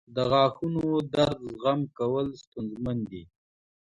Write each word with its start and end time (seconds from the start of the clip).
•د 0.15 0.17
غاښونو 0.31 0.85
درد 1.13 1.37
زغم 1.51 1.79
کول 1.97 2.27
ستونزمن 2.43 2.97
دي. 3.11 3.23